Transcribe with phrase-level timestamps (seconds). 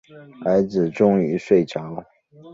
[0.45, 2.03] 儿子终于睡着